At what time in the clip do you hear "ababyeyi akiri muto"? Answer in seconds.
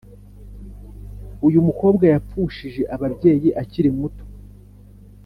2.95-4.23